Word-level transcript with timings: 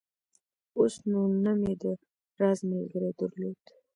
اوس 0.77 0.93
نو 1.09 1.21
نه 1.43 1.51
مې 1.59 1.73
د 1.81 1.83
راز 2.39 2.59
ملګرى 2.71 3.09
درلود. 3.19 3.61